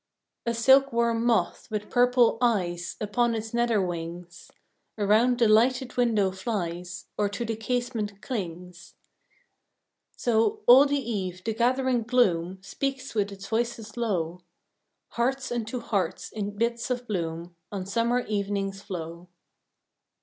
A 0.47 0.55
silk 0.55 0.91
worm 0.91 1.23
moth, 1.23 1.67
with 1.69 1.91
purple 1.91 2.39
"eyes" 2.41 2.95
Upon 2.99 3.35
its 3.35 3.53
nether 3.53 3.79
wings, 3.79 4.49
Around 4.97 5.37
the 5.37 5.47
lighted 5.47 5.95
window 5.95 6.31
flies, 6.31 7.05
Or 7.19 7.29
to 7.29 7.45
the 7.45 7.55
casement 7.55 8.19
clings. 8.19 8.95
So, 10.17 10.61
all 10.65 10.87
the 10.87 10.97
eve, 10.97 11.43
the 11.43 11.53
gathering 11.53 12.01
gloom 12.01 12.57
Speaks 12.63 13.13
with 13.13 13.31
its 13.31 13.45
voices 13.47 13.95
low; 13.95 14.41
Hearts 15.09 15.51
unto 15.51 15.79
hearts, 15.79 16.31
in 16.31 16.55
bits 16.57 16.89
of 16.89 17.05
bloom, 17.05 17.55
On 17.71 17.85
summer 17.85 18.21
evenings 18.21 18.81
flow. 18.81 19.27